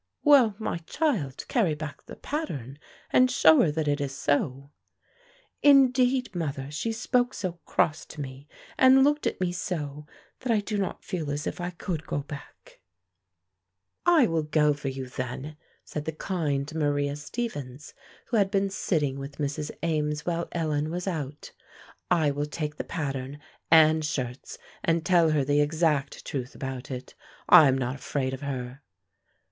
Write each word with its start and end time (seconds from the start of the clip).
"Well, 0.23 0.55
my 0.57 0.79
child, 0.79 1.47
carry 1.47 1.75
back 1.75 2.07
the 2.07 2.15
pattern, 2.15 2.79
and 3.11 3.29
show 3.29 3.61
her 3.61 3.69
that 3.71 3.87
it 3.87 4.01
is 4.01 4.17
so." 4.17 4.71
"Indeed, 5.61 6.33
mother, 6.33 6.71
she 6.71 6.91
spoke 6.91 7.35
so 7.35 7.59
cross 7.67 8.03
to 8.05 8.19
me, 8.19 8.47
and 8.79 9.03
looked 9.03 9.27
at 9.27 9.39
me 9.39 9.51
so, 9.51 10.07
that 10.39 10.51
I 10.51 10.59
do 10.59 10.79
not 10.79 11.03
feel 11.05 11.29
as 11.29 11.45
if 11.45 11.61
I 11.61 11.69
could 11.69 12.07
go 12.07 12.21
back." 12.23 12.81
"I 14.03 14.25
will 14.25 14.41
go 14.41 14.73
for 14.73 14.87
you, 14.87 15.05
then," 15.05 15.55
said 15.85 16.05
the 16.05 16.11
kind 16.13 16.73
Maria 16.73 17.15
Stephens, 17.15 17.93
who 18.29 18.37
had 18.37 18.49
been 18.49 18.71
sitting 18.71 19.19
with 19.19 19.37
Mrs. 19.37 19.69
Ames 19.83 20.25
while 20.25 20.47
Ellen 20.51 20.89
was 20.89 21.05
out. 21.07 21.51
"I 22.09 22.31
will 22.31 22.47
take 22.47 22.77
the 22.77 22.83
pattern 22.83 23.37
and 23.69 24.03
shirts, 24.03 24.57
and 24.83 25.05
tell 25.05 25.29
her 25.29 25.43
the 25.45 25.61
exact 25.61 26.25
truth 26.25 26.55
about 26.55 26.89
it. 26.89 27.13
I 27.47 27.67
am 27.67 27.77
not 27.77 27.93
afraid 27.97 28.33
of 28.33 28.41
her." 28.41 28.81